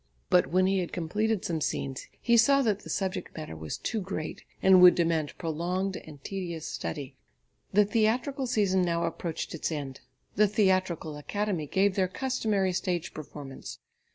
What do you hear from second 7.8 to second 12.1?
theatrical season now approached its end. The Theatrical Academy gave their